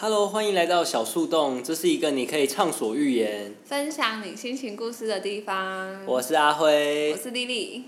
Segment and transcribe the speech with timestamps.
[0.00, 3.52] Hello，欢迎来到小树洞，这是一个你可以畅所欲言。
[3.64, 6.06] 分享你心情故事的地方。
[6.06, 7.82] 我是阿辉我，是丽丽。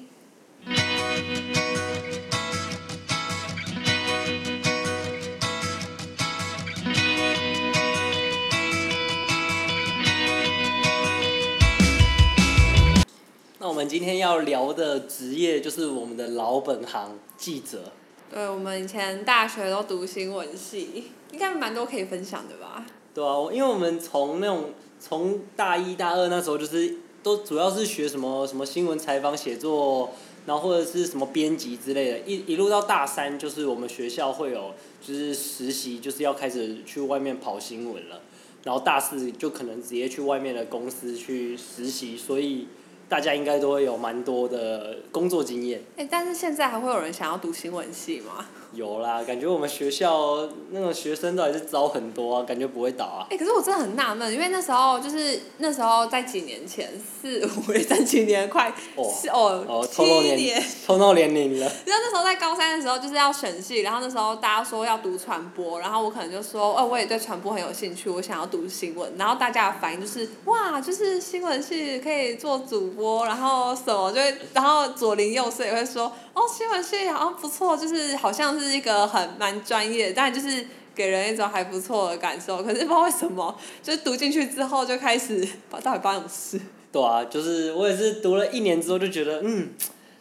[13.60, 17.92] 那我们今天要聊的职业就是我们的老本行记者。
[18.32, 22.84] 对，我们以前大学都读新闻系，应该蛮多可以分享的吧？
[23.14, 30.12] 对啊，因为我们从那种从大一大二那时候就是都主要是学什么什么新闻采访写作，
[30.46, 38.20] 然后或者是什么编辑之类的，一一路到大三就是我们学校会有就是实习，就是要开始去外面跑新闻了，
[38.64, 42.68] 然后大四就可能直接去外面的公司去实习，所以
[43.08, 45.82] 大家应该都会有蛮多的工作经验。
[45.96, 48.46] 哎、但是现在还会有人想要读新闻系吗？
[48.72, 53.26] 有啦，感觉我们学校那种学生都还是招很多啊，感觉不会倒啊。
[53.30, 60.64] 哎、可是我真的很纳闷，因为那时候就是那时候在几年前，四五 也三几年，快哦是哦哦，七年年。
[60.86, 61.66] 透露年龄了。
[61.84, 69.12] 你知道那时候在高三的时候就是要选系，然后那时候大家说要读传播，然后我可能就说，哦，我也对传播很有兴趣，我想要读新闻。
[69.18, 82.62] 然后大家的反应就是，哇，就是新闻系可以做主播，然后什么就会，然后左邻右舍也会说，哦，新闻系好像不错，就是好像是一个很蛮专业，但就是给人一种还不错的感受。
[82.62, 85.46] 可是不知道为什么，就是读进去之后就开始，
[85.82, 86.60] 到底发生什么事？
[86.92, 89.70] 对啊，就是我也是读了一年之后就觉得，嗯，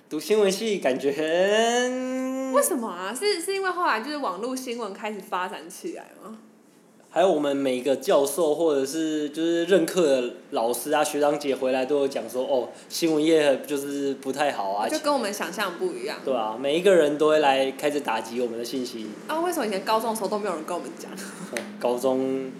[0.10, 3.14] 读新闻系感觉很，为什么啊？
[3.14, 6.38] 是是因为后来就是网络新闻开始发展起来吗？
[7.12, 16.18] 还有我们每个教授或者是就是任课的老师啊学长姐回来都有讲说，哦，新闻业就是不太好啊，就跟我们想象不一样。
[16.24, 19.08] 对啊，每一个人都会来开始打击我们的信息。
[19.28, 21.12] 啊，为什么以前高中的时候都没有人跟我们讲？
[21.12, 22.52] 哦 高中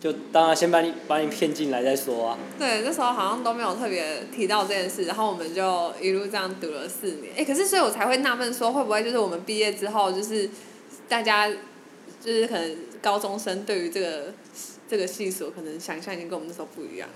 [0.00, 2.38] 就当然先把你把你骗进来再说啊。
[2.56, 7.32] 对，那时候好像都没有特别提到这件事，然后我们就一路这样读了四年。
[7.36, 10.48] 哎，可是所以我才会纳闷说，会不会就是我们毕业之后，就是
[11.08, 11.50] 大家
[12.26, 14.34] 就是可能高中生对于这个
[14.90, 17.08] 这个系所可能想象已经跟我们那时候不一样。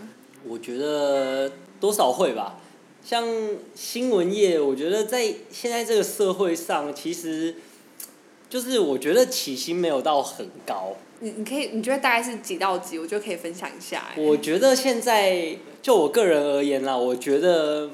[0.47, 1.50] 我觉得
[1.81, 2.60] 多少会吧。
[3.04, 3.26] 像
[3.75, 7.56] 新闻业，我觉得在现在这个社会上，其实
[8.49, 10.94] 就是我觉得起薪没有到很高。
[11.19, 12.99] 你你可以，你觉得大概是几到几？
[12.99, 14.12] 我觉得可以分享一下。
[14.15, 17.91] 哎我觉得现在就我个人而言啦，我觉得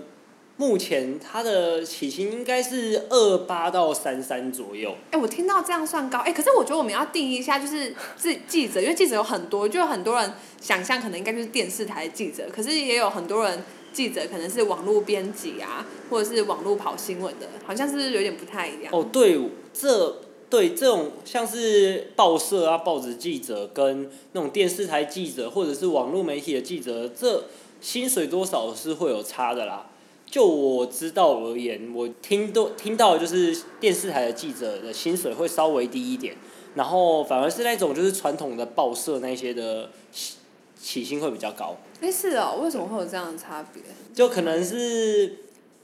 [0.59, 4.97] 目前他的起薪应该是二八到三三左右。
[5.11, 13.63] 哎、我听到这样算高，哎、可是我觉得我们要定义一下，就是记记者，因为记者有很多，就有很多人想象可能应该就是电视台记者，可是也有很多人
[13.93, 18.93] 记者可能是网络编辑啊，或者是网络跑新闻的，好像是有点不太一样？
[18.95, 19.39] 哦，对，
[19.75, 27.45] 这对这种像是报社啊、报纸记者跟那种电视台记者或者是网络媒体的记者，这
[27.83, 29.91] 薪水多少是会有差的啦。
[30.27, 36.37] 就我知道而言，我听都听到就是电视台的记者的薪水会稍微低一点，
[36.75, 40.35] 然后反而是那种就是传统的报社那些的起
[40.79, 41.77] 起薪会比较高。
[42.01, 43.83] 哎、是哦，为什么会有这样的差别？
[44.13, 45.37] 就可能是，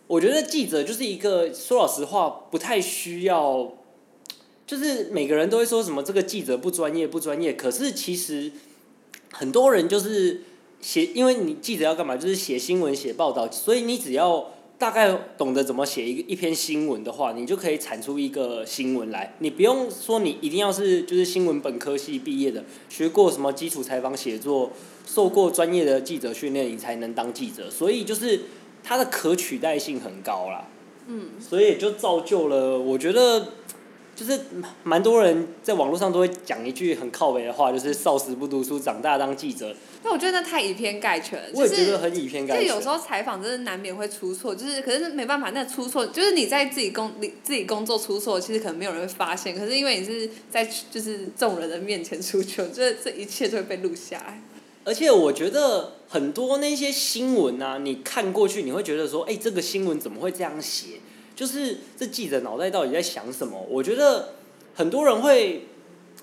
[0.07, 3.73] 我觉得记者就是一个说老实话不太需要，
[4.67, 8.53] 就是每个人都会说什么这个记者不专业不专业，可是其实
[9.33, 10.43] 很多人就是
[10.83, 19.35] 写，因为你记者要干嘛，就是写新闻写报道，所以你只要大概懂得怎么写一个一篇新闻的话，你就可以产出一个新闻来。
[19.39, 24.73] 你不用说你一定要是就是新闻本科系毕业的，学过什么基础采访写作，
[25.07, 27.71] 受过专业的记者训练，你才能当记者。
[27.71, 28.41] 所以就是
[28.83, 30.69] 它的可取代性很高啦。
[31.07, 33.49] 嗯，所以也就造就了，我觉得
[34.15, 34.39] 就是
[34.85, 39.75] 蛮多人在网络上都会讲一句很靠北的话，就是少时不读书，长大当记者。
[40.05, 42.67] 那我觉得那太以偏概全了，我也觉得很以偏概全。
[42.67, 54.41] 就有时候采访真的难免会出错，就是可是没办法，那出错就是你在自己工你自己工作出错，其实可能没有人会发现，可是因为你是在就是众人的面前出糗，这这一切就会被录下来。
[54.85, 60.99] 而且我觉得很多那些新闻啊，你看过去你会觉得说，哎、这个新闻怎么会这样写？
[61.35, 63.65] 就是这记者脑袋到底在想什么？
[63.69, 64.35] 我觉得
[64.75, 65.67] 很多人会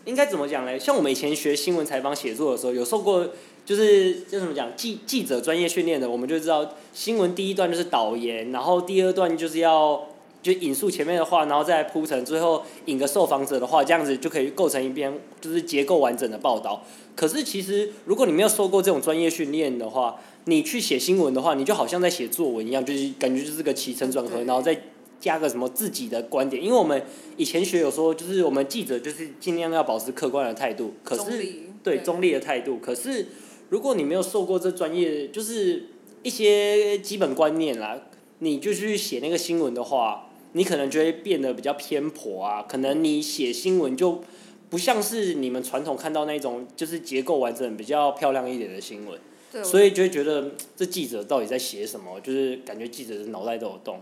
[0.06, 0.78] 应该怎么讲嘞？
[0.80, 3.30] 像我们以前学新闻采访写作的时候，有受过
[3.66, 10.08] 就是叫怎么讲记记者专业训练的，我们就知道新闻第一段就是导言，然后第二段就是要
[10.42, 16.84] 就引述前面的话，然后再铺陈，最后引个受访者的话，这样子就可以构成一篇就是结构完整的报道。
[17.16, 20.16] 可是其实如果你没有受过这种专业训练的话，
[20.46, 24.82] 你去写新闻的话，你就好像在写作文一样，就是感觉就是个起承转合，然后再
[25.19, 27.04] 加个什么自己的观点，因为我们
[27.36, 33.27] 以前学有说，就是我们记者就是尽量要保持客观的态度，可是中对中立的态度，可是
[33.69, 35.88] 如果你没有受过这专业，就是
[36.24, 38.01] 一些基本观念啦，
[38.39, 44.22] 你就去写那个新闻的话，你可能就会变得比较偏颇啊，可能你写新闻就
[44.69, 54.00] 不像是你们传统看到那种就是结构完整、比较漂亮一点的新闻，所以就会觉得嗯这记者到底在写什么，就是感觉记者的脑袋都有洞。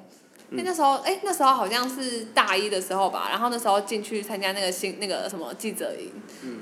[0.49, 6.09] 因为那时候，哎、那时候好像是大一的时候吧，然后那时候进去参加那个新那个什么记者营，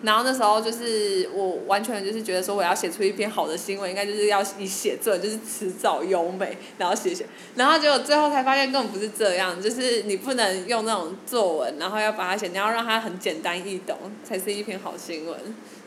[0.02, 15.38] 然后那时候就是我完全就是觉得说我要写出一篇好的新闻，应该就是要以写作就是辞藻优美，然后写写，然后结果最后才发现根本不是这样，就是你不能用那种作文，然后要把它写，你要让它很简单易懂，才是一篇好新闻。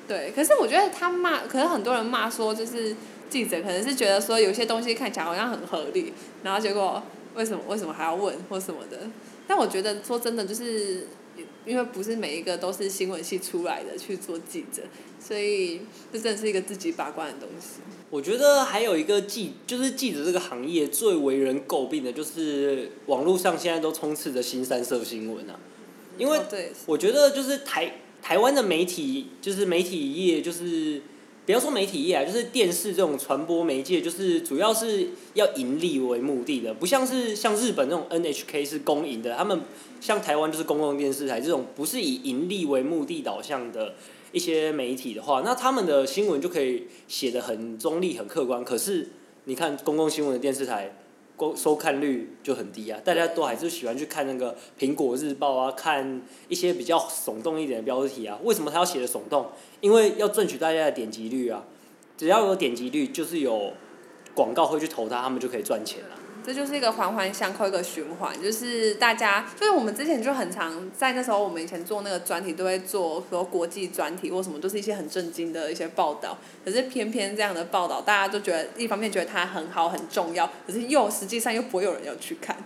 [0.06, 2.97] 对，可是我觉得他骂，可是很多人骂说就是
[3.29, 6.15] 记者可能是觉得说有些东西看起来好像很合理，
[6.45, 7.03] 然后结果
[7.38, 9.08] 为什么为什么还要问或什么的？
[9.46, 11.06] 但我觉得说真的，就是
[11.64, 14.82] 因为不是每一个都是新闻系出来的去做记者，
[15.20, 15.82] 所以
[16.12, 17.81] 这真的是一个自己把关的东西。
[18.11, 25.61] 我觉得还有一个记，就是记者这个行业最为人诟病的，就是网络上现在都充斥着新三色新闻啊。
[26.19, 26.40] 因为
[26.87, 31.00] 我觉得就是台台湾的媒体，就是媒体业，就是
[31.49, 39.62] 不要说媒体业啊，就是电视这种传播媒介，就是主要是要盈利为目的的，不像是像日本那种 NHK 是公营的，他们
[39.99, 43.95] 像台湾就是公共电视台这种不是以盈利为目的导向的
[44.31, 48.62] 一些媒体的话，那他们的新闻就可以写得很中立、很客观。
[48.62, 49.09] 可是
[49.45, 50.99] 你看公共新闻的电视台。
[51.56, 58.38] 收看率就很低啊，大家都还是喜欢去看那个苹果日报啊，看一些比较耸动一点的标题啊。
[58.43, 59.46] 为什么他要写的耸动？
[59.81, 61.64] 因为要赚取大家的点击率啊。
[62.17, 63.73] 只要有点击率，就是有
[64.35, 66.17] 广告会去投它，他们就可以赚钱了。
[66.44, 76.38] 这就是一个环环相扣一个循环，就是大家就是我们之前就很常在那时候我们以前做那个专题都会做说国际专题或什么，都是一些很震惊的一些报道。
[76.64, 82.56] 可是偏偏这样的报道，大家都觉得一方面觉得它很好很重要，可是又实际上又不会有人要去看。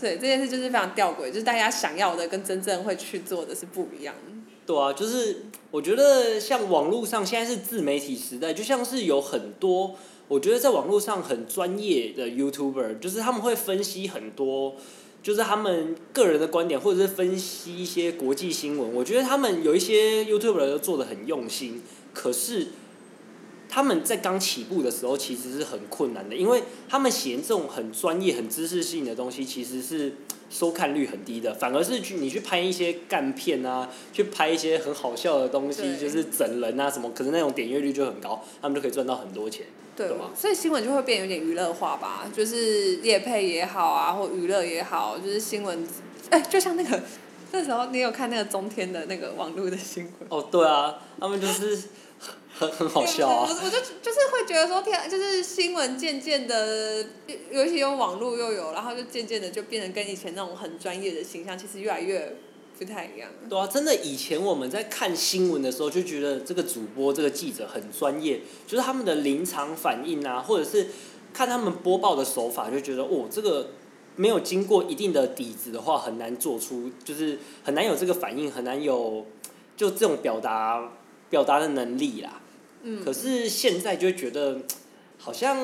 [0.00, 4.32] 对这件事就是非常吊诡，就是大家想要的跟真正会去做的是不一样的。
[4.64, 9.96] 对啊，就是我觉得像网络上现在是自媒体时代，就像是有很多，
[10.30, 14.76] 我觉得在网络上很专业的 YouTuber，就是他们会分析很多，
[15.24, 18.94] 就是他们个人的观点，或者是分析一些国际新闻。
[18.94, 21.82] 我觉得他们有一些 YouTuber 都做的很用心，
[22.14, 22.68] 可是
[23.70, 30.12] 他们在刚起步的时候其实是很困难的，因为他们写这种很专业、很知识性的东西，其实是
[30.50, 39.64] 收看率很低的，反而是去你去拍一些干片啊，去拍一些很好笑的东西，就是整人啊什么，可是那种点阅率就很高，他们就可以赚到很多钱。
[39.96, 45.86] 对所以新闻就会变有点娱乐化吧，就是猎配也好啊，或娱乐也好，就是新闻，
[46.30, 47.02] 哎、就像那个
[47.52, 50.12] 那时候你有看那个中天的那个网络的新闻。
[50.30, 51.78] 哦，对啊，他们就是
[52.60, 53.64] 很很好笑啊我。
[53.64, 57.06] 我就就是会觉得说，天啊，就是新闻渐渐的，
[57.50, 62.36] 尤其有网络又有，然后就渐渐的就变得跟以前那种很专业的形象，其实越来越
[62.78, 63.30] 不太一样。
[63.48, 70.88] 对啊，真的，以前我们在看新闻的时候，就觉得这个主播、这个记者很专业，就是他们的临场反应啊，或者是
[71.32, 73.70] 看他们播报的手法，就觉得哦，这个
[74.16, 79.24] 没有经过一定的底子的话，很难做出，就是很难有这个反应，很难有
[79.76, 80.92] 就这种表达
[81.30, 82.40] 表达的能力啦。
[82.82, 83.04] 嗯。
[83.04, 84.60] 可是现在就觉得，
[85.18, 85.58] 好像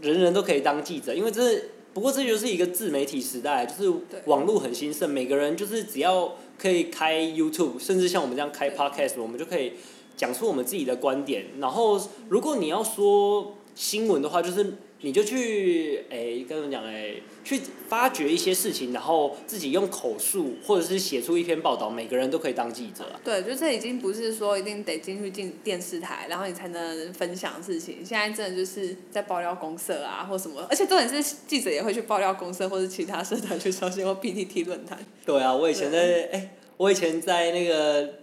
[0.00, 9.72] 人人都可以当记者，因为这不过这就是一个自媒体时代，就是网络很兴盛，每个人就是只要可以开 YouTube，甚至像我们这样开 Podcast，我们就可以
[10.16, 11.46] 讲出我们自己的观点。
[11.58, 23.20] 然后，如果你要说新闻的话，就是你就去诶，跟他们讲诶，去发掘一些事情，然后自己用口述或者是写出一篇报道，每个人都可以当记者啊。
[23.22, 28.04] 对，就这已经不是说一定得进去进电视台，然后你才能分享事情。
[28.04, 34.98] 现在真的就是在爆料公社啊，或什么，而且重点是记者也会去爆料公社或者其他社团去消息或 PTT 论坛。
[35.24, 38.14] 对啊，我以前在哎、我以前在那个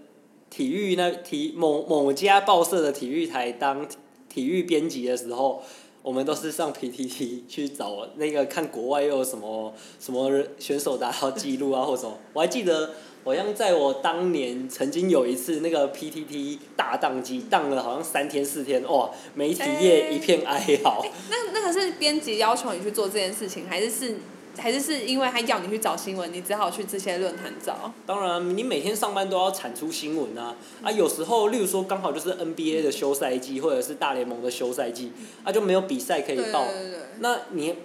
[0.50, 5.62] 体育那体某某家报社的体育台当体体育编辑的时候，
[6.04, 10.30] 我们都是上 PTT 去找那个看国外又有什么什么
[10.60, 12.16] 选手达到记录啊或什么。
[12.34, 12.92] 我还记得，
[13.24, 21.04] 好像在我当年曾经有一次那个 PTT 大宕机，宕了好像三天四天，哇，媒体业一片哀嚎。
[21.30, 24.18] 那那个是编辑要求你去做这件事情，还是是
[24.58, 27.92] 还是是因为他要你去找新闻，你只好去这些论坛找？
[28.06, 30.56] 当然，你每天上班都要产出新闻啊！
[30.84, 35.12] 啊，有时候，例如说刚好就是 NBA 的休赛季，或者是大联盟的休赛季，
[35.44, 36.66] 啊就没有比赛可以对报。
[36.66, 37.00] 对对对。
[37.20, 37.76] 那你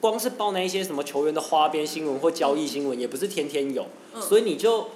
[0.00, 4.88] 光是报那一些什么球员的花边新闻或交易新闻，也不是天天有，嗯所以你就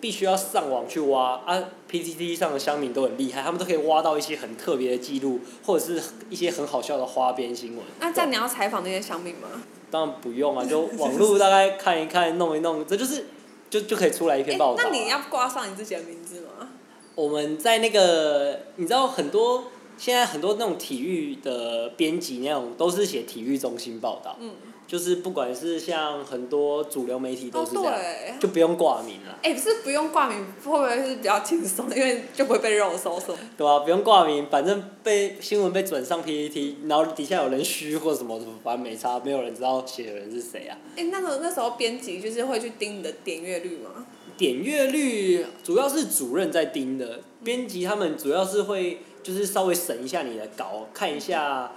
[0.00, 1.64] 必须要上网去挖啊。
[1.90, 7.84] PTT 上的乡民都很厉害，他们都可以挖到一些很特别的记录，或者是一些很好笑的花边新闻。
[8.00, 9.48] 那这样你要采访那些乡民吗？
[9.92, 13.26] 当然不用啊， 就网络大概看一看，弄一弄，这就是
[13.70, 16.70] 就就可以出来一篇报道啊、那你要挂上你自己的名字吗？
[17.14, 19.64] 我们在那个，你知道很多
[19.98, 24.52] 现在很多那种体育的编辑那种都是写体育中心报道，嗯，
[24.86, 28.34] 就是不管是像很多主流媒体都哦是这样，对。
[28.40, 31.88] 就不用挂名了，哎、不是不用挂名，会不会是比较轻松？
[31.94, 33.36] 因为就不会被肉搜索。
[33.56, 40.76] 对啊、不用挂名，反正被新闻被转上 PPT，然后底下有人虚或什么什么，反正没差，没有人知道写的人是谁啊。
[40.96, 44.04] 哎、那时候那时候编辑就是会去盯你的点阅率吗？
[44.36, 51.70] 点阅率主要是主任在盯的，编辑他们主要是会就是稍微审一下你的稿，看一下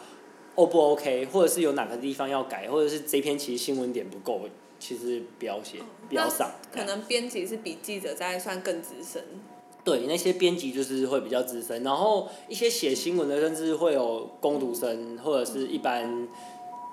[0.55, 4.41] O 不 OK，或者是有哪个地方要改，或者是这篇其实新闻点不够，
[4.79, 6.49] 其实不要写，不要上。
[6.71, 9.23] 可能编辑是比记者在算更资深。
[9.83, 16.27] 对那些编辑就是会比较资深，然后一些写新闻的甚至会有攻读生或者是一般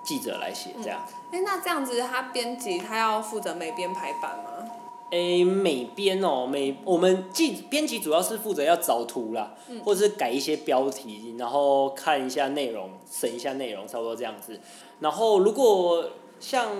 [0.05, 1.01] 记者来写这样。
[1.33, 4.62] 哎、那这样子，他编辑他要负责每编排版吗？
[5.13, 9.55] 诶，美编哦，美我们记编辑主要是负责要找图啦，
[9.85, 14.59] 或者是改一些标题，然后看一下内容，审一下内容，差不多这样子。
[15.01, 16.73] 然后如果像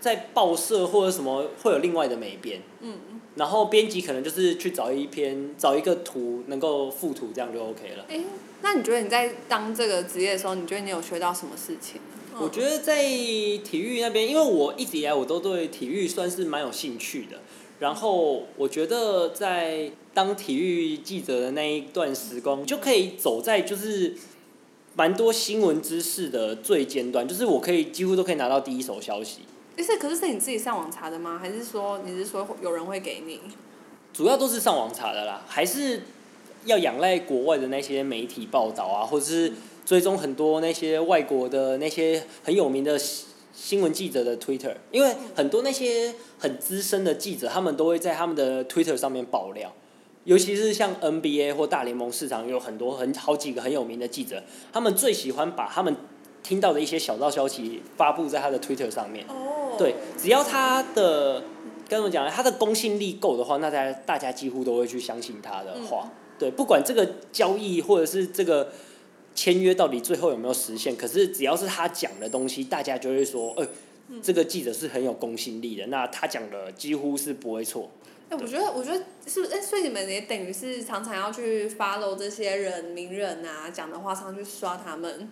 [0.00, 2.62] 在报社或者什么，会有另外的美编。
[2.80, 2.98] 嗯。
[3.34, 8.04] 然后编辑可能就是去找一篇，找一个图能够附图，这样就 OK 了。
[8.08, 8.20] 哎、
[8.60, 12.00] 那你觉得你在当这个职业的时候，你觉得你有学到什么事情？
[12.38, 17.40] 我觉得在体育那边，因为我一直以来我都对体育算是蛮有兴趣的。
[17.82, 24.14] 然后我觉得在当体育记者的那一段时光，就可以走在就是
[24.94, 29.40] 蛮多新闻知识的最尖端，就是我可以几乎都可以拿到第一手消息。
[29.74, 31.40] 诶是，可是是你自己上网查的吗？
[31.42, 33.40] 还是说你是说有人会给你？
[34.12, 36.02] 主要都是上网查的啦，还是
[36.64, 39.52] 要仰赖国外的那些媒体报道啊，或者是
[39.84, 42.96] 追踪很多那些外国的那些很有名的
[43.52, 49.72] 新新闻记者的 Twitter，因为很多那些很资深的记者，他们都会在他们的 Twitter 上面爆料。
[50.24, 54.42] 尤其是像 NBA 或大联盟市场有很多很好几个很有名的记者，
[54.72, 55.96] 他们最喜欢把他们
[56.42, 59.24] 听到的一些小道消息发布在他的 Twitter 上面。
[59.28, 59.74] 哦。
[59.78, 61.42] 对，只要他的
[61.88, 66.08] 跟我们讲，他的公信力够的话，那大家大家几乎都会去相信他的话。
[66.38, 68.70] 对，不管这个交易或者是这个
[69.34, 73.66] 签约到底最后有没有实现，可是只要是他讲的东西，大家就会说，呃，
[74.22, 77.90] 这个记者是很有公信力的，那他讲的几乎是不会错。
[78.28, 79.54] 哎、我觉得，我觉得是不是？
[79.54, 85.28] 哎、所以你们也等于是常常要去 follow 这些人名人啊讲的话，常常去刷他们，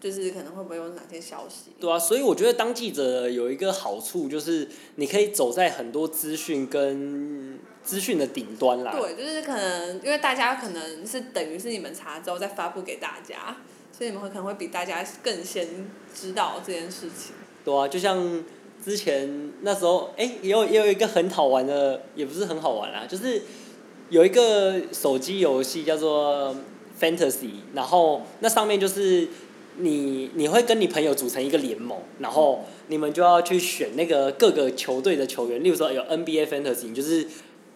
[0.00, 1.70] 就是可能会不会有哪些消息？
[1.78, 8.92] 对啊，所以我觉得当记者有一个好处就是，你可以走在很多资讯跟资讯的顶端啦。
[8.92, 13.56] 对，就是可能因为大家可能是等于是你们查之后再发布给大家，
[13.96, 15.66] 所以你们会可能会比大家更先
[16.14, 17.34] 知道这件事情。
[17.64, 18.42] 对啊，就像
[18.84, 23.42] 之前那时候，哎、也有也有一个很好玩的，也不是很好玩啦，就是
[24.10, 26.54] 有一个手机游戏叫做
[27.00, 29.28] Fantasy，然后那上面就是
[29.76, 37.26] 你你会跟你朋友组成一个联盟，然后你们就要去选那个各个球队的球员，例如说有 NBA Fantasy，你就是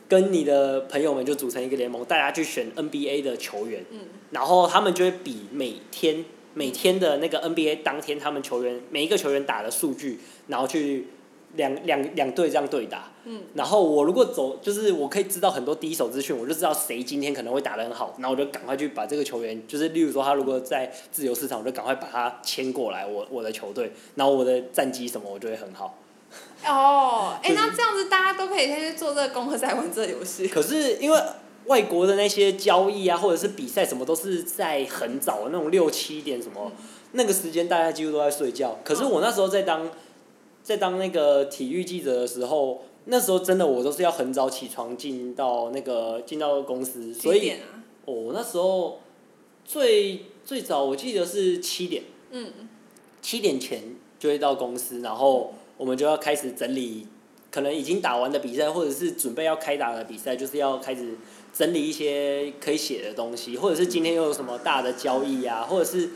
[0.08, 11.06] 跟你的朋友们就组成一个联盟，大家去选 NBA 的球员，嗯然后他们就会比每天每天的那个 NBA 当天他们球员每一个球员打的数据，然后去
[11.54, 13.12] 两两两队这样对打。
[13.24, 13.42] 嗯。
[13.54, 25.98] 然后我如果走，就是我可以知道很多第一手资讯，我就知道谁今天可能会打得很好，然后我就赶快去把这个球员，就是例如说他如果在自由市场，我就赶快把他签过来我我的球队，然后我的战绩什么我就会很好。
[26.66, 30.48] 哦，哎、就是那这样子大家都可以先去做这个功课，再玩这个游戏。
[30.48, 31.22] 可是因为
[31.66, 36.72] 外国的那些交易啊，或者是比赛什么，都是在很早的那种六七点什么，
[37.12, 38.78] 那个时间大家几乎都在睡觉。
[38.84, 39.90] 可是我那时候在当
[40.62, 47.52] 在当那个体育记者的时候，那时候真的我都是要很早起床进到那个进到公司，所以？
[48.04, 49.00] 哦，那时候
[49.64, 52.52] 最最早我记得是七点，嗯，
[53.20, 57.06] 七点前就会到公司，然后我们就要开始整理，
[57.50, 61.16] 可能已经打完的比赛，或者是准备要开打的比赛，就是要开始
[61.52, 66.10] 整理一些可以写的东西，或者是今天又有什么大的交易啊，或者是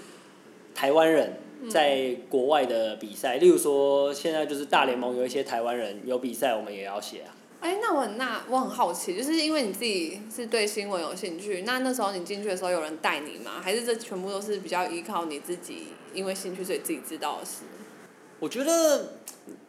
[0.74, 1.34] 台湾人
[1.68, 7.36] 在国外的比赛，例如说现在就是大联盟有一些台湾人有比赛，我们也要写啊。
[7.60, 13.60] 哎，那我很那我很好奇，就是因为你自己是对新闻有兴趣，那那时候你进去的时候有人带你吗？
[13.62, 17.64] 还是这全部都是比较依靠你自己，因为兴趣所以自己知道的事？
[18.40, 19.12] 我觉得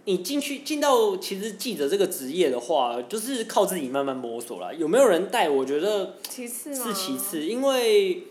[0.06, 4.72] 你进去进到其实记者这个职业的话，就是靠自己慢慢摸索啦。
[4.74, 5.50] 有没有人带？
[5.50, 8.24] 我觉得其次是其次，因为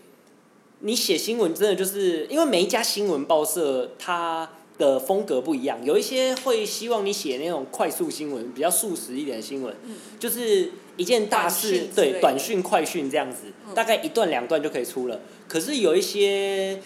[0.80, 9.76] 你写新闻真的就是因为每一家新闻报社它的风格不一样，有一些会希望你写那种快速新闻，比较速食一点的新闻，
[10.18, 15.20] 就是一件大事，对，短讯、快讯这样子，大概一段两段就可以出了。
[15.46, 16.80] 可是有一些。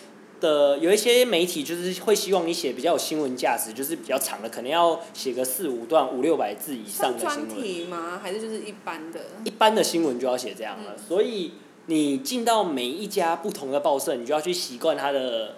[0.44, 7.48] 的有一些媒体就是会希望你写比较有新闻价值，就是比较长的，可能要写个四五段五六百字以上的新闻。
[7.48, 8.20] 题吗？
[8.22, 9.20] 还是就是一般的？
[9.44, 11.52] 一般的新闻就要写这样了，所以
[11.86, 15.54] 你进到每一家不同的报社，你就要去习惯它的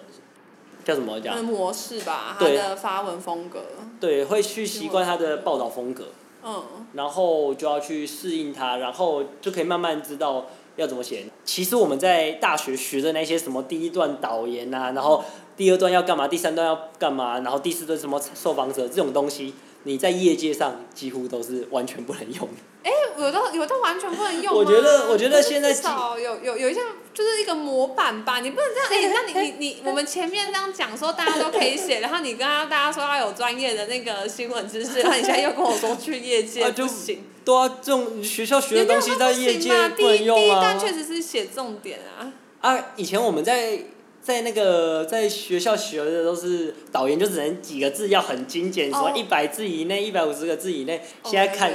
[0.85, 1.43] 叫什么讲？
[1.43, 3.65] 模式吧，它的发文风格。
[3.99, 6.05] 对，会去习惯它的报道风格。
[6.43, 6.63] 嗯。
[6.93, 10.45] 然后就要去适应它，然后就可以慢慢知道。
[10.77, 11.25] 要怎么写？
[11.47, 15.23] 其实我们在大学学的那些什么第一段导言啊，然后
[15.55, 22.49] 第二段要干嘛，第三段要干嘛，然后第四段什么受访者这种东西，你在业界上几乎都是完全不能用。
[22.83, 26.79] 哎，有的有的完全不能用我觉得，我觉得现在至少有有有一些
[27.13, 29.11] 就是一个模板吧，你不能这样。
[29.11, 37.23] 哎，那你你 你，我们前面这样讲说大家都可以写，然后你跟大家说要有专业的那个新闻知识，然后你现在又跟我说去业界 不行。
[37.43, 40.41] 对啊，这种学校学的东西在业界不能用啊。
[40.41, 42.31] 第一段确实是写重点啊。
[42.61, 43.79] 啊，以前我们在
[44.21, 51.01] 在那个在学校学的都是导言，就只能几个字，要很精简，什么一百字以内、一百五十个字以内。
[51.23, 51.71] 现在看。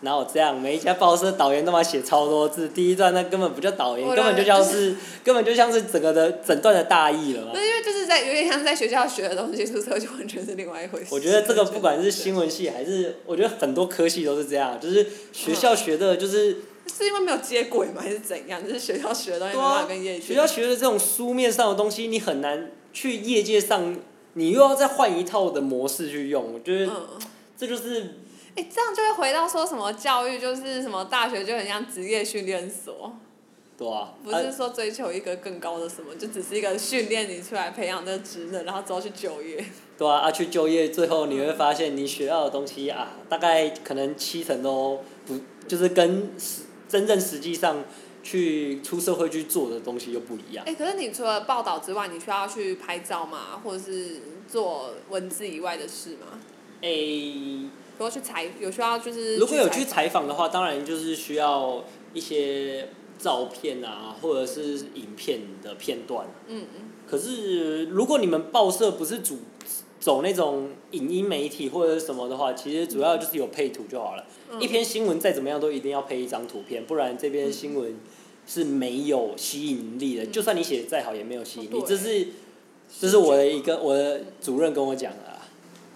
[0.00, 7.50] 然后这样，每一家报社导言都要写超多字，第一段那根本不叫导言，根本就像是根本就像是整个的整段的大意了嘛。
[7.52, 11.06] 那因为就是在有点像在学校学的东西，出社就完全是另外一回事。
[11.10, 16.56] 我觉得这个不管是新闻系还是，我觉得很多科系都是这样，就是学校学的就是。
[16.92, 18.00] 是因为没有接轨吗？
[18.00, 18.66] 还是怎样？
[18.66, 20.20] 就是学校学的东西。
[20.20, 23.96] 学校学的这种书面上的东西，你很难去业界上，
[24.32, 26.90] 你又要再换一套的模式去用，我觉得
[27.56, 28.14] 这就是。
[28.56, 33.12] 哎，这样就会回到说什么教育就是什么大学就很像职业训练所，
[33.78, 39.64] 对啊，不是说追求一个更高的什么，就只是一个训练你出来培养这个职能，然后之后去就业。
[39.96, 47.84] 对啊，啊去就业，最后你会发现你学到的东西啊，大概可能七成都不，就是跟实真正实际上
[48.24, 50.64] 去出社会去做的东西又不一样。
[50.66, 53.60] 哎，可是你除了报道之外，你需要去拍照吗？
[53.62, 56.40] 或者是做文字以外的事吗？
[56.82, 57.70] 哎。
[58.00, 59.36] 如果去采有需要就是。
[59.36, 61.84] 如果有去采访的话，当然就是需要
[62.14, 66.26] 一些照片啊，或者是影片的片段。
[66.46, 66.84] 嗯嗯。
[67.06, 69.40] 可是如果你们报社不是主
[69.98, 74.24] 走那种影音媒体或者什么的话，其实主要就是有配图就好了。
[74.58, 77.94] 一篇新闻再怎么样都一定要配一张图片，不然这篇新闻
[78.46, 80.24] 是没有吸引力的。
[80.24, 81.82] 就算你写的再好，也没有吸引力。
[81.86, 82.28] 这是
[82.98, 85.29] 这是我的一个我的主任跟我讲的。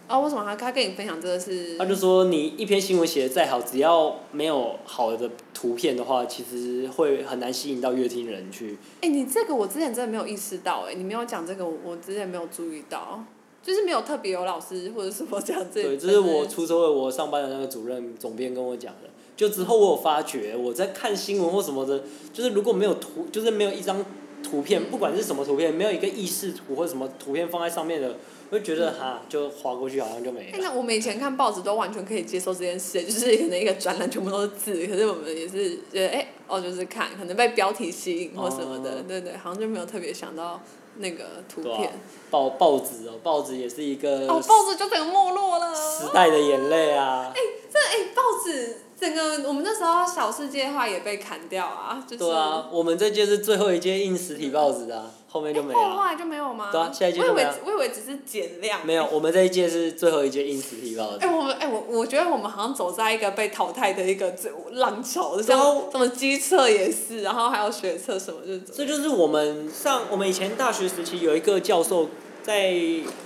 [0.07, 1.79] 哦，为什么他他跟你分享这个是？
[1.79, 8.77] 他就说你一篇新闻写的再好，只要没有好的图片的话，其实会很难吸引到乐听人去。
[9.01, 13.25] 哎，你这个我之前真的没有意识到，哎，你没有讲这个，我我之前没有注意到，
[13.63, 15.83] 就是没有特别有老师或者什么这样子。
[15.83, 19.09] 对，这是我出社会我上班的那个主任总编跟我讲的。
[19.35, 24.05] 就之后我有发觉，我在看新闻或什么的，就是如果没有图，就是没有一张
[24.43, 28.15] 图片，不管是什么图片，没有一个意识图或者什么图片放在上面的。
[28.51, 30.59] 会觉得哈，就划过去好像就没了。
[30.61, 40.61] 那我们以前看报纸都完全可以接受这件事，就是可能一个专栏全部都是字，可是我们也是觉得哎，哦就是看，可能被标题吸引或什么的，对对，好像就没有特别想到
[40.99, 41.93] 那个图片。
[42.31, 44.27] 报报纸哦，报纸也是一个。
[44.29, 45.75] 哦，报纸就整个没落了。
[45.75, 47.33] 时代的眼泪啊。
[47.35, 47.41] 哎，
[47.73, 48.77] 这哎报纸。
[48.97, 52.25] 整个我们那时候小世界的话也被砍掉啊，就是。
[52.25, 55.97] 对啊，我们这届是最后一届印实体报纸啊，后面就没有了。
[55.97, 56.69] 后来就没有吗？
[56.71, 57.49] 对啊，下一届就没有。
[57.67, 58.87] 我以为只是减量。
[58.87, 61.27] 没有，我们这一届是最后一届印实体报纸。
[61.27, 64.33] 哎，我们哎我我觉得我们好像走在一个被淘汰的一个
[64.75, 65.59] 浪潮，像
[65.91, 68.57] 什么机测也是，然后还有学测什么就。
[68.73, 72.11] 这就是我们上我们以前大学时期有一个教授
[72.45, 72.73] 在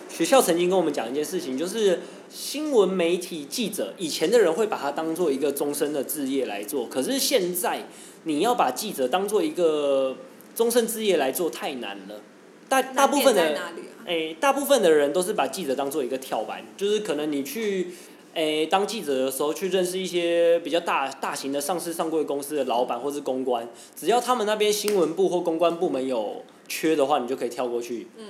[0.08, 2.00] 学校曾经跟我们讲一件事情，就是。
[2.30, 7.88] 新闻媒体记者，以前的人会把它当做一个终身的职业来做，可是现在
[8.24, 10.14] 你要把记者当做一个
[10.58, 12.20] 终身职业来做太难了。
[12.68, 13.56] 大大部分的，
[14.04, 17.92] 哎，大部分的人都是把记者当做一个跳板，就是可能你去，
[18.34, 28.08] 哎，当记者的时候去认识一些比较大大型的上市上柜公司的老板或是公关，只要他们那边新闻部或公关部门有缺的话，你就可以跳过去。
[28.16, 28.24] 嗯，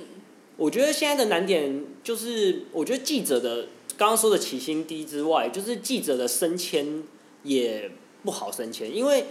[0.58, 3.68] 我觉得现在的难点就是，我觉得记者的。
[3.96, 7.02] 刚刚说的起薪低之外，就是记者的升迁
[7.42, 7.90] 也
[8.22, 9.24] 不好升迁，因为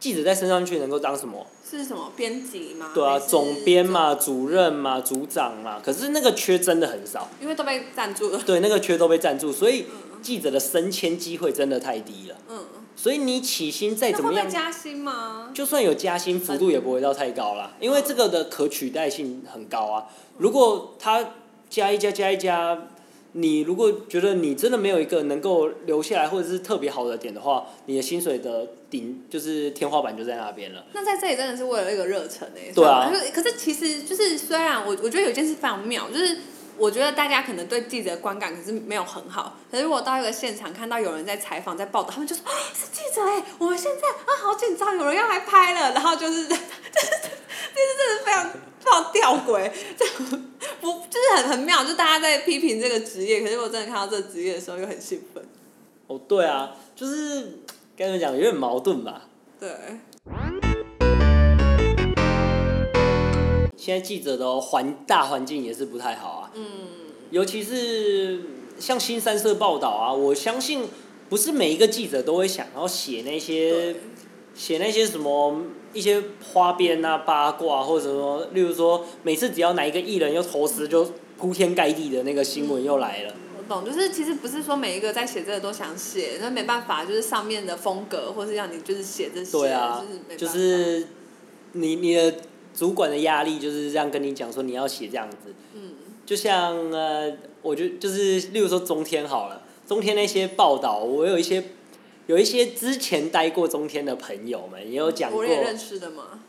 [0.00, 1.46] 记者在升上去能够当什么？
[1.70, 2.90] 是什么编辑吗？
[2.92, 5.80] 对啊，总编嘛，主任嘛，组长嘛。
[5.84, 8.42] 可是那个缺真的很少，因为都被赞助了。
[8.44, 9.84] 对，那个缺都被占住，所以
[10.20, 12.36] 记者的升迁机会真的太低了。
[12.48, 12.58] 嗯，
[12.96, 15.50] 所以你起薪再怎么样，加薪吗？
[15.54, 20.06] 就算有加薪，幅度也不会到太高啦，因为这个的可取代性很高啊。
[20.38, 21.24] 如果他
[21.68, 22.88] 加一加加一加，
[23.32, 30.84] 你如果觉得你真的没有一个能够留下来或者是特别好的点的话，你的薪水的顶就是天花板就在那边了。
[30.92, 32.72] 那在这里真的是为了一个热忱哎。
[32.74, 36.38] 对啊就是可是其实就是虽然我我觉得有一件事非常妙，就是
[36.80, 50.06] 我觉得大家可能对记者的观感可是没有很好，可是如果到一个现场看到有人在采访在报道，他们就说啊是记者哎，我们现在啊好紧张，有人要来拍了，然后就是就是就是真的非常非常吊诡，这
[50.80, 55.44] 不就是很很妙，就大家在批评这个职业，可是我真的看到这个职业的时候又很兴奋。
[56.06, 57.60] 哦，对啊，就是
[57.96, 59.28] 该怎么讲，有点矛盾吧。
[59.60, 59.70] 对，
[63.80, 66.50] 现在记者的环大环境也是不太好啊。
[66.54, 66.64] 嗯，
[67.30, 68.42] 尤其是
[68.78, 70.82] 像新三社报道啊，我相信
[71.30, 73.96] 不是每一个记者都会想要写那些对
[74.54, 75.62] 写那些什么
[75.94, 83.34] 一些花边啊、八卦或者什么，例如说每次只要哪一个艺人又投资，就铺天盖地的那个新闻又来了。
[83.56, 91.08] 我懂，就是其实不是说每一个在写这个都想写，那没办法，就是上面的风格，或是让你就是写这些，对啊就是没办，法就是
[91.72, 92.34] 你你的
[92.80, 95.52] 主管的压力就是这样跟你讲说你要写这样子。
[95.74, 95.92] 嗯，
[96.24, 101.62] 就像呃，我就就是例如说中天好了，中天那些报道，我有一些
[102.26, 105.40] 有一些之前待过中天的朋友们也有讲过。
[105.40, 106.40] 我，也认识的嘛，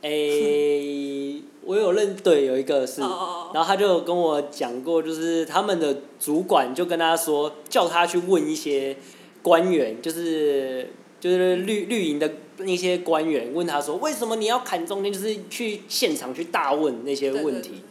[0.00, 8.96] 诶、我有认对有一个是，然后他就跟我讲过，就是他们的主管就跟他说，叫他去问一些
[9.42, 10.88] 官员，就是
[11.20, 17.82] 就是绿绿营的那些官员，问他说，为什么你要砍中间，就是去现场去大问那些问题。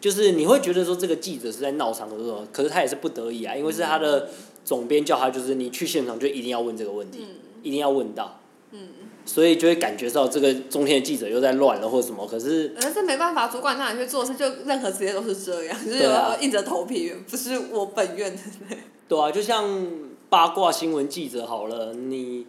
[0.00, 4.28] 就是你会觉得说这个记者是在闹场的时候，可是他也是不得已啊，因为是他的
[4.64, 7.28] 总编叫他，就是你去现场就一定要问这个问题，嗯。
[7.62, 8.38] 一定要问到，
[8.70, 8.78] 嗯，
[9.24, 16.08] 所以就会感觉到这个中天的记者又在乱了或者什么，可是没办法，主管让你去做事，就任何职业都是这样，就是
[16.40, 18.42] 硬着头皮，不是我本愿的。
[19.08, 19.84] 对啊，就像
[20.28, 22.46] 八卦新闻记者好了，你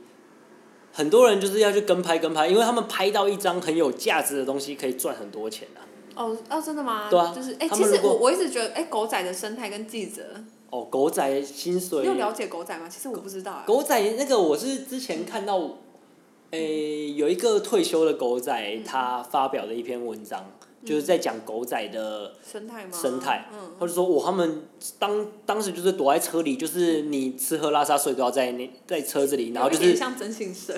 [0.98, 5.86] 很多人就是要去跟拍跟拍，因为他们拍到一张很有价值的东西，可以赚很多钱啊。
[6.16, 7.08] 哦哦，真的吗？
[7.08, 10.24] 对啊就是哎、其实我我一直觉得，哎、狗仔的生态跟记者，
[10.72, 12.90] 哦，狗仔薪水你有了解狗仔吗？
[12.90, 15.62] 其实我不知道、哎狗仔那个我是之前看到，
[16.50, 20.44] 诶、有一个退休的狗仔，他发表了一篇文章，
[20.88, 22.92] 就是在讲狗仔的生态吗？
[22.94, 24.64] 生态，嗯，或者说我他们
[24.98, 29.98] 当当时就是躲在车里，就是你吃喝拉撒睡都要在那在车子里，然后就是。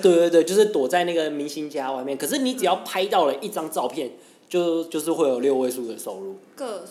[0.00, 2.18] 对对，就是躲在那个明星家外面。
[2.18, 4.10] 可是你只要拍到了一张照片，
[4.48, 6.84] 就就是会有六位数的收入，个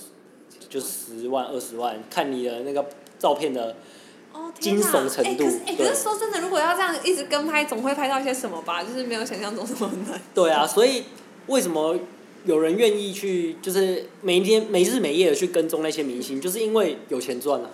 [0.69, 2.85] 就十万二十万，看你的那个
[3.17, 3.75] 照片的。
[4.31, 8.83] 哦，惊悚程度哎、可是哎、可是说真的，如果要这样一直跟拍，总会拍到一些什么吧？
[8.83, 10.21] 就是没有想象中这么难。
[10.35, 11.05] 对啊，所以
[11.47, 11.97] 为什么
[12.45, 17.69] 有人愿意去，就是每一天没日没夜的去跟踪那些明星，就是因为有钱赚啊，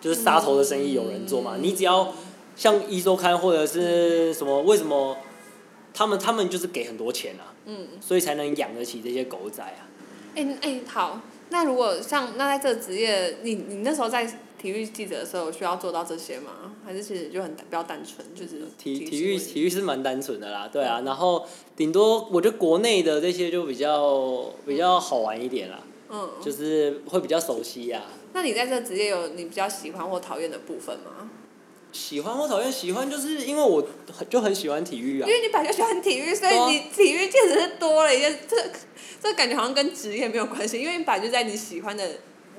[0.00, 1.56] 就是杀头的生意有人做嘛。
[1.60, 2.12] 你只要
[2.54, 5.16] 像一周刊或者是什么，为什么
[5.94, 9.88] 他们他们就是给很多钱啊，嗯，所以才能养得起这些狗仔啊。
[10.34, 11.20] 哎、哎、好，
[11.50, 14.26] 那如果像那在这个职业，你你那时候在
[14.62, 16.72] 体育记者的时候，需要做到这些吗？
[16.86, 21.44] 还是其实就很比较单纯，就是体体育体育是蛮单纯的啦，对啊，然后
[21.76, 28.04] 顶多我觉得国内的这些就比较比较好玩一点啦，嗯，就是会比较熟悉啊。
[28.32, 31.28] 那你在这职业有你比较喜欢或讨厌的部分吗？
[31.90, 35.34] 喜欢或讨厌，喜欢就是因为我很就很喜欢体育啊因。
[35.34, 38.56] 为你本来就喜欢体育，所以你体育确实是多了一件，这
[39.20, 42.08] 这感觉好像跟职业没有关系，因为你本来就在你喜欢的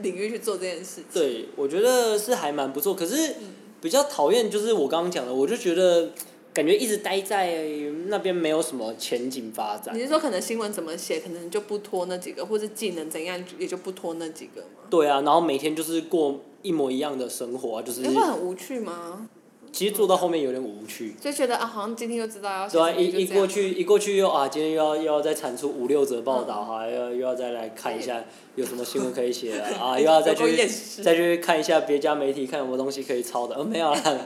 [0.02, 1.06] 领域去做这件事情。
[1.14, 2.94] 对，我觉得是还蛮不错。
[2.96, 3.36] 可是
[3.82, 6.10] 比较讨厌就是我刚刚讲的，我就觉得
[6.54, 7.64] 感觉一直待在
[8.08, 10.02] 那边没有什么前景发展你。
[10.02, 14.88] 是说可能新闻怎么写，可能就不拖那几个，或者技能怎样，也就不拖那几个吗？
[14.90, 19.30] 对啊，然后每天就是过一模一样的生活啊，就是你会很无趣吗？
[19.74, 21.16] 其实做到后面有点无趣。
[21.20, 28.24] 就觉得啊，好像今天就知道要写对啊，一一过去一过去又啊，今天又要又要再产出五六则报道哈、又要又要再来看一下
[28.56, 30.56] 有什么新闻可以写了 啊，又要再去
[31.04, 34.00] 再去看一下别家媒体看有没有东西可以抄的，呃没有啦。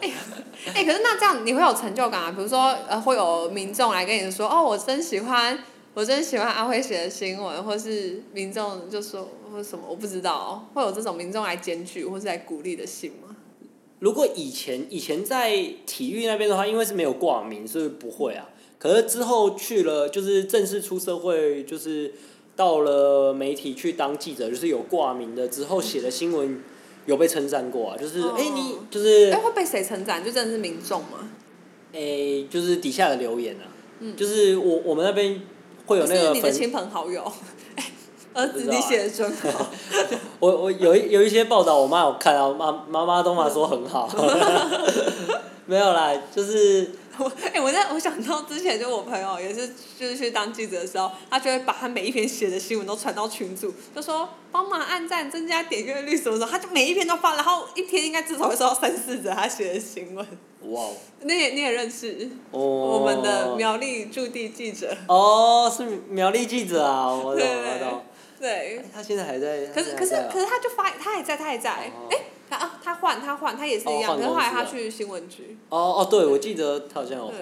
[0.75, 2.31] 哎、可是那这样你会有成就感啊？
[2.31, 5.57] 比如说，呃，会有民众来跟你说，哦，我真喜欢，
[5.93, 13.26] 我真喜欢阿辉写的新闻，或是民众就说或什么，我不知道，会有这种民众来检举或是来鼓励的信吗？
[13.99, 18.49] 如果以前以前在体育那边的话，因为是没有挂名，所以不会啊。
[18.77, 22.13] 可是之后去了，就是正式出社会，就是
[22.55, 26.61] 到了媒体去当记者，就是有挂名的之后写的新闻
[27.07, 30.23] 有被称赞过啊，就是哎、哦你就是哎、会被谁称赞？
[30.23, 31.31] 就真的是民众吗？
[31.93, 33.65] 哎、就是底下的留言啊，
[34.15, 35.41] 就是我我们那边
[35.87, 37.31] 会有那个粉，你的亲朋好友。
[38.37, 39.67] 哎儿子，你写的真好。
[40.39, 44.07] 我我有一有一些报道，我妈有看啊，妈妈妈都嘛说很好，
[45.65, 49.67] 没有啦，就是 我哎、我在我想到之前就我朋友也是，
[49.99, 60.23] 就是去当记者的时候，他就会把他每一篇写的新闻都传到群组，就说帮忙按赞、增加点阅率什么什么，他就每一篇都发，然后一天应该至少会收到三四则他写的新闻。
[60.69, 60.89] 哇哦
[61.21, 68.03] 你也你也认识哦，我们的苗栗驻地记者，哦，是苗栗记者啊，我懂对我懂。
[68.39, 68.81] 对。
[68.93, 69.67] 他现在还在。
[69.67, 72.09] 可是可是可是他就发，他还在，他还在，哎、哦。
[72.49, 77.35] 他啊他换他换，他也是一样，可是后来他去新闻局，哦哦，对，我记得他好像有换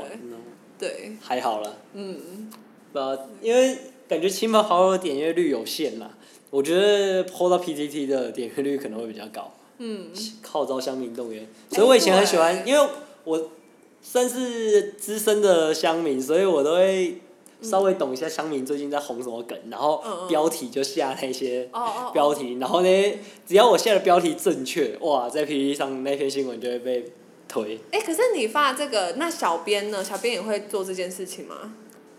[0.79, 2.49] 对，还好了，嗯，
[2.91, 3.77] 不知道，因为
[4.07, 6.09] 感觉亲朋好友的点阅率有限啦。
[6.49, 9.53] 我觉得 PO 到 PTT 的点阅率可能会比较高。
[9.77, 10.07] 嗯，
[10.43, 12.89] 号召乡民动员，所以我以前很喜欢，因为
[13.25, 13.51] 我
[14.01, 17.21] 算是资深的乡民，所以我都会
[17.61, 21.69] 稍微懂一下乡民最近在红什么梗，然后标题就下那些
[22.13, 27.11] 标题，然后呢，只要我下的标题正确，哇，在 PPT 上那篇新闻就会被
[27.47, 27.79] 推。
[27.91, 30.03] 哎、可是你发这个，那小编呢？
[30.03, 31.73] 小编也会做这件事情吗？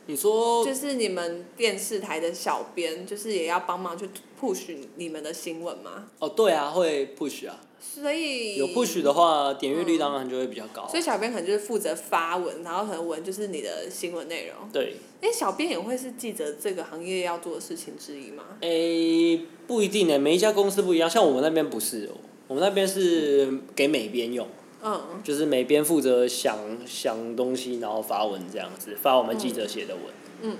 [0.06, 4.08] 你说就是你们电视台的小编，就是也要帮忙去
[4.40, 6.08] push 你们的新闻吗？
[6.20, 10.88] 哦，对啊，会 push 啊，所以有 push 的话，点阅率当然就会比较高啊。
[10.88, 14.70] 所以小编可能就是负责发文，然后可能文就是你的新闻内容。
[14.72, 18.44] 对，哎、小编也会是记者这个行业要做的事情之一吗？
[18.60, 22.14] 哎、不一定呢，每一家公司不一样，像我们那边不是哦，
[22.46, 24.46] 我们那边是给美编用。
[24.88, 30.04] 嗯，就是每边负责想想东西，然后发文这样子，发我们记者写的文。
[30.42, 30.56] 嗯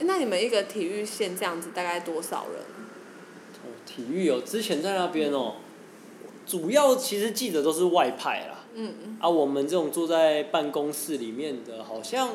[0.00, 2.60] 那你们一个体育线这样子大概多少人？
[3.62, 5.54] 哦，体育哦，之前在那边哦，
[6.44, 8.64] 主要其实记者都是外派啦。
[8.74, 12.30] 嗯嗯啊，我们这种坐在办公室里面的，好像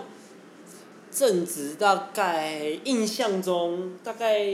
[1.12, 4.48] 正值大概印象中大概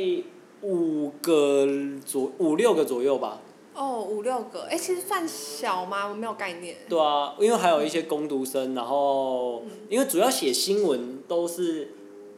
[0.62, 1.68] 五个
[2.04, 3.40] 左五六个左右吧。
[3.76, 6.08] 哦，五六个，哎、其实算小吗？
[6.08, 6.78] 我没有概念。
[6.88, 11.90] 对啊，因为还有一些工读生，然后因为主要写新闻都是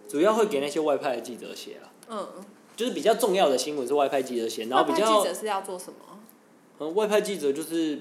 [0.08, 2.28] 主要会给那些外派的记者写了，嗯，
[2.76, 6.00] 就是比较重要的新闻是外派记者写，然后比较记者是要做什么？
[6.80, 8.00] 嗯外派记者就是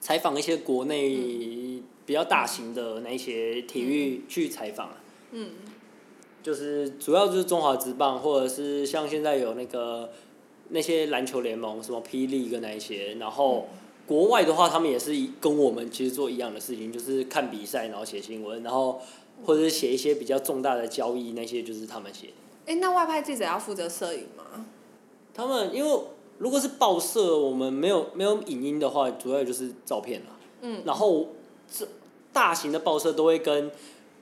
[0.00, 4.96] 采访一些国内比较大型的那一些体育去采访啊，
[5.32, 5.50] 嗯，
[6.42, 10.10] 就是主要就是中华职棒或者是像现在有那个
[10.70, 13.68] 那些篮球联盟什么霹雳跟那一些，然后。
[14.06, 19.00] 国外的话，他们也是一跟我们其实做一样的事情，就是看比赛，然后写新闻，然后
[19.44, 22.30] 或者是写一些比较重大的交易，那些就是他们写。
[22.66, 24.66] 哎、那外派记者要负责摄影吗？
[25.32, 26.00] 他们因为
[26.38, 30.36] 如果是报社，我们没有没有影音的话，主要就是照片啦。
[30.62, 30.82] 嗯。
[30.84, 31.28] 然后
[31.72, 31.86] 这
[32.32, 33.70] 大型的报社都会跟，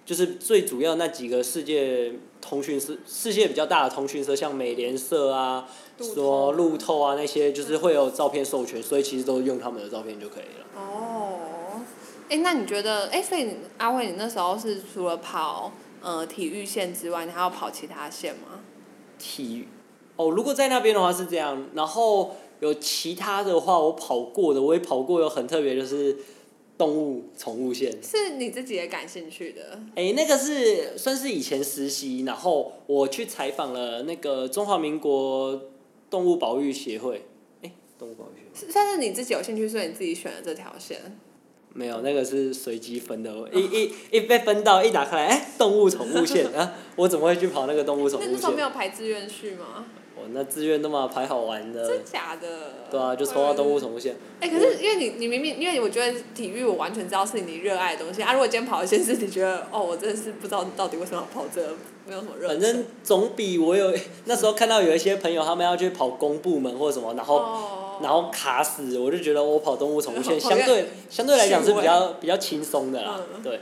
[0.09, 5.69] 就是最主要那几个世界通讯社，世界比较大的通讯社，像美联社啊、
[5.99, 10.65] 路透什么路透啊那些，就是会有照片授权，所以其实都用他们的照片就可以了。
[10.75, 11.83] 哦，
[12.31, 18.61] 哎、那你觉得，哎、所以阿慧，你那时候是除了跑呃体育线之外，你还要跑其他线吗？
[19.19, 19.69] 体育
[20.17, 26.17] 哦，如果在那边的话是这样，然后有其他的话，我跑过的，我也跑过，有很特别就是
[26.79, 27.93] 动物宠物线。
[28.03, 29.79] 是你自己也感兴趣的？
[29.97, 35.61] 哎、那个是算是以前实习，然后我去采访了那个中华民国
[36.09, 37.27] 动物保育协会。
[37.63, 41.19] 哎、动物保育协会是算是你自己有兴趣，所以你自己选了这条线。
[41.75, 43.31] 没有，那个是随机分的。
[43.53, 46.75] 一一一被分到，一打开来，哎、动物宠物线啊！
[46.97, 48.63] 我怎么会去跑那个动物宠物那那时候没？
[48.63, 49.87] 有排志愿序吗？
[50.21, 52.49] 我那志愿都嘛排好玩的真，假的？
[52.91, 54.17] 对啊，就抽到动物宠物线。
[54.41, 61.69] 哎、可是因为你你明明因为我觉得体育我完全知道是你热爱的东西啊，如果今天跑一些事，你觉得哦，我真的是不知道到底为什么要跑这个，
[62.07, 62.49] 没有什么热。
[62.49, 63.93] 反正总比我有
[64.27, 73.19] 那时候看到有一些朋友他们要去跑公部门或者什么，然后、哦然后卡死，我就觉得我跑动物宠物线相对相对来讲是比较比较轻松的啦。
[73.35, 73.59] 嗯对，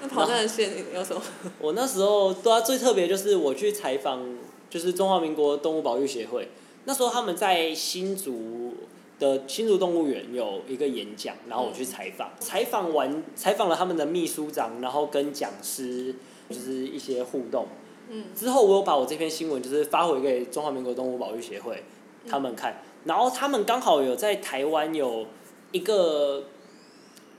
[0.00, 1.20] 那跑这个线有什么？
[1.58, 4.22] 我那时候对啊，最特别就是我去采访，
[4.70, 6.48] 就是中华民国动物保育协会，
[6.84, 8.74] 那时候他们在新竹
[9.18, 16.14] 的新竹动物园有一个演讲，然后我去采访，采访完采访了他们的秘书长，然后跟讲师
[16.48, 17.66] 就是一些互动。
[18.08, 18.26] 嗯。
[18.34, 21.82] 之后我有把我这篇新闻就是发回给中华民国动物保育协会，
[22.26, 25.26] 他们看，然后他们刚好有在台湾有
[25.72, 26.44] 一个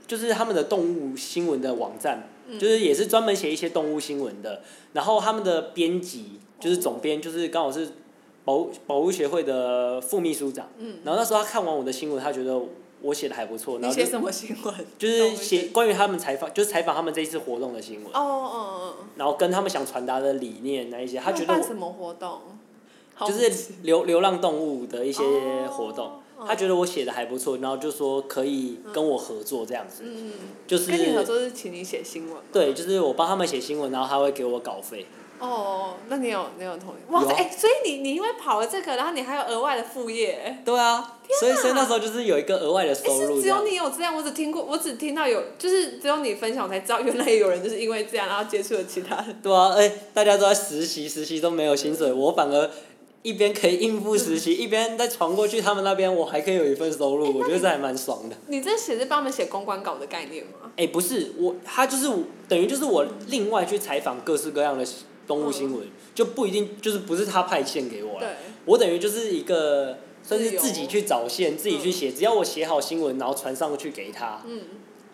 [0.06, 2.60] 就是他们的动物新闻的网站，嗯。
[2.60, 4.62] 就是也是专门写一些动物新闻的。
[4.94, 7.90] 然后他们的编辑就是总编，就是刚好是
[8.46, 10.70] 保保护协会的副秘书长。
[10.78, 12.58] 嗯然后那时候他看完我的新闻，他觉得
[13.02, 14.74] 我写的还不错，然后什么新闻？
[14.98, 22.40] 就是写关于他们采访，就是采访他们这一次活动的新闻，哦哦然后跟他们想传达的理念那一些，哦，他觉得我办什么活动？
[23.28, 25.24] 就是流流浪动物的一些
[25.70, 26.06] 活动。
[26.08, 26.12] 哦
[26.44, 30.32] 他觉得我写的还不错，然后就说可以跟我合作这样子，嗯，
[30.66, 32.40] 就是跟你合作是请你写新闻吗？
[32.52, 35.06] 对，就是我帮他们写新闻，然后他会给我稿费。
[35.42, 37.12] 哦，那你有你有同意？
[37.12, 43.64] 哇哎、所以你你因为跑了这个，然后你还有额外的副业，对啊，所以所以那时候就是有一个额外的哎、收入只有。
[43.66, 49.40] 你有这样，我只听过，我只听到有，就是只有你分享我才知道，原来有人就是因为这样，然后接触了其他人。
[49.42, 52.70] 对啊，哎、大家都在实习，实习都没有薪水，我反而
[53.24, 58.36] 一边可以应付实习， 一边再传过去他们那边，我还可以有一份收入，我觉得这还蛮爽的。
[58.48, 60.72] 你这写是帮他们写公关稿的概念吗？
[60.78, 64.86] 哎、不是我，他就是我等于就是我另外去采访各式各样的
[65.32, 68.28] 动物新闻，就不一定就是不是他派线给我了，
[68.66, 74.60] 我等于就是一个算是自己去找线，自己去写，只要我写好新闻，然后传上去给他，嗯，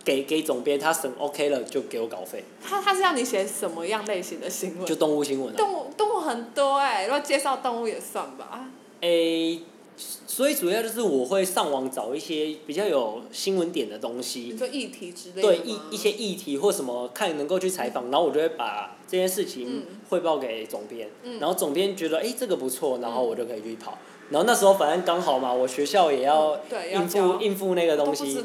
[0.04, 4.88] 给给总编，他审 OK 了就给我稿费，他他是要你写什么样类型的新闻？
[4.88, 5.58] 就动物新闻啊。
[5.58, 8.72] 动物动物很多哎、如果介绍动物也算吧。
[9.02, 9.62] 诶、
[9.98, 15.64] 所以主要就是我会上网找一些比较有新闻点的东西，就议题之类的对吗？
[15.90, 19.84] 一一些议题或什么，看能够去采访，然后我就会把这件事情嗯。
[20.10, 21.40] 汇报给总编，嗯。
[21.40, 23.98] 然后总编觉得诶、这个不错，然后我就可以去跑。
[24.30, 26.60] 然后那时候反正刚好嘛，我学校也要
[26.94, 28.38] 应付交应付那个东西。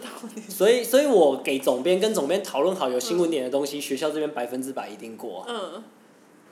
[0.48, 5.44] 所以所以我给总编跟总编讨论好有新闻点的东西，学校这边百分之百一定过。
[5.48, 5.82] 嗯，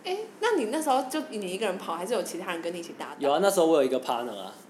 [0.05, 3.17] 哎、那你那时候就你一个人跑，还是有其他人跟你一起搭档？
[3.19, 4.53] 有啊，那时候我有一个 partner 啊。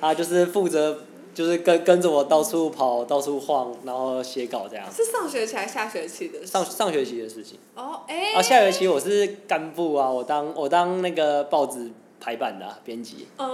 [0.00, 1.00] 他就是负责
[1.34, 4.86] 就是跟跟着我到处跑、到处晃，然后写稿这样。
[4.92, 6.46] 是上学期还是下学期的事？
[6.46, 11.90] 上上学期的事情，哦，哎、啊，下学期我是干部啊，我当我当那个报纸
[12.20, 13.48] 排版的啊编辑，嗯、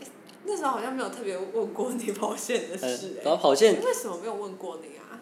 [0.00, 0.06] 诶
[0.44, 5.18] 那时候好像没有特别问过你跑线的呃事、，哎、然后跑线，为什么没有问过你啊？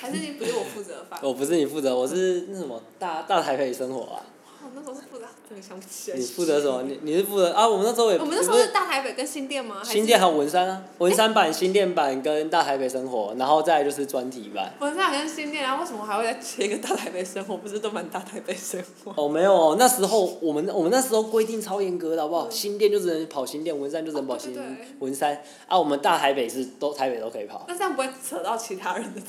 [0.00, 1.18] 还是你不是我负责发？
[1.22, 4.33] 我不是你负责，我是那什么大大台北生活啊，我
[4.74, 6.16] 那时候是负责，真的想不起来。
[6.16, 6.82] 你负责什么？
[6.82, 7.68] 你你是负责啊？
[7.68, 9.80] 我们那时候也我们那时候是大台北跟新店吗？
[9.84, 14.72] 新店还有文山啊，文山版、新店版跟大台北生活，然后再来就是专题版。
[14.80, 17.56] 文山好像新店，然后为什么还会再切一个大台北生活？
[17.56, 19.12] 不是都蛮大台北生活？
[19.16, 22.50] 哦，没有哦，那时候我们我们那时候规定超严格的，好不好？
[22.50, 24.56] 新店就只能跑新店，文山就只能跑新
[24.98, 25.78] 文山啊。
[25.78, 29.20] 我们大台北是都台北都可以跑，那这样不会扯到其他人的？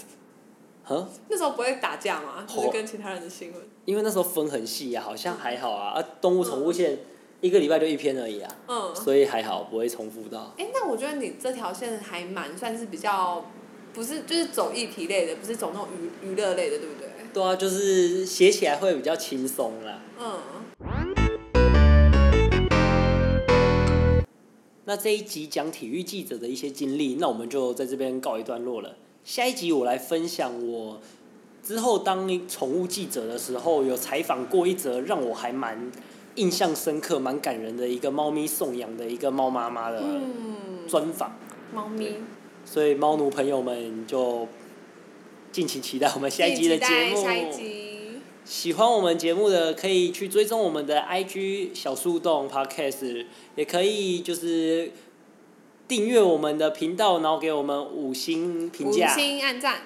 [0.85, 2.45] 哼，那时候不会打架吗？
[2.47, 3.61] 就是哦跟其他人的新闻。
[3.85, 5.99] 因为那时候分很细啊，好像还好啊。
[5.99, 6.99] 啊，动物宠物线
[7.41, 8.95] 一个礼拜就一篇而已啊，嗯。
[8.95, 10.53] 所以还好不会重复到。
[10.57, 13.45] 哎、那我觉得你这条线还蛮算是比较，
[13.93, 15.87] 不是就是走议题类的，不是走那种
[16.23, 17.09] 娱娱乐类的，对不对？
[17.33, 19.99] 对啊，就是写起来会比较轻松啦。
[20.19, 20.39] 嗯。
[24.87, 28.95] 那这一集讲体育记者的一些经历，那我们就在这边告一段落了。
[29.25, 31.01] 下一集我来分享我
[31.63, 35.91] 之后当宠物记者的时候，有采访过一则让我还蛮
[36.35, 40.87] 印象深刻、蛮感人的一个猫咪送养的一个猫妈妈的嗯。
[40.87, 41.35] 专访。
[41.73, 42.17] 猫咪。
[42.63, 44.47] 所以猫奴朋友们就
[45.51, 47.25] 敬请期待我们下一集的节目。
[48.43, 54.91] 喜欢我们节目的，可以去追踪我们的 IG 小树洞 Podcast，也可以就是
[55.87, 59.07] 订阅我们的频道，然后给我们五星评五价。
[59.15, 59.81] 星按赞。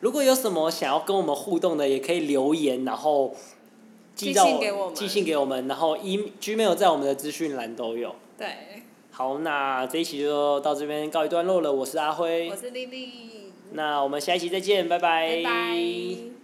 [0.00, 3.34] 如果有什么想要跟我们互动的，也可以留言，然后
[4.14, 8.14] 寄到寄信给我们寄信给我们，然后 e Gmail 在我们的资讯栏都有。
[8.38, 8.48] 对。
[9.10, 11.72] 好，那这一期就到这边告一段落了。
[11.72, 13.52] 我是阿辉我，是丽丽。
[13.72, 15.42] 那我们下一期再见，拜拜。
[15.42, 16.35] 拜拜。